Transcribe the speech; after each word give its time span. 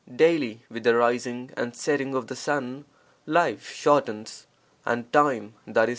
Daily, 0.15 0.65
with 0.67 0.81
the 0.81 0.95
rising 0.95 1.51
and 1.55 1.75
setting 1.75 2.15
of 2.15 2.25
the 2.25 2.35
sun, 2.35 2.85
life 3.27 3.71
shortens, 3.71 4.47
and 4.83 5.13
time 5.13 5.53
(i.e. 5.75 5.89